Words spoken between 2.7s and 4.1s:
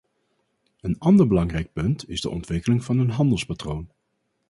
van een handelspatroon.